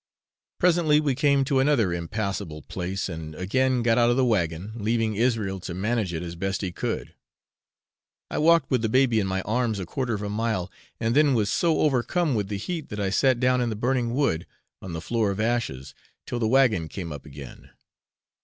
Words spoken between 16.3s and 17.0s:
the wagon